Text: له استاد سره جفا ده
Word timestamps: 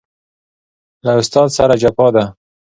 له 1.05 1.11
استاد 1.21 1.47
سره 1.57 1.73
جفا 1.81 2.07
ده 2.15 2.23